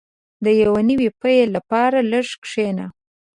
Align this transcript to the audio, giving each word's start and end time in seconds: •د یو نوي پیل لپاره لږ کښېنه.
•د 0.43 0.45
یو 0.61 0.73
نوي 0.89 1.09
پیل 1.21 1.47
لپاره 1.57 1.97
لږ 2.11 2.27
کښېنه. 2.43 2.85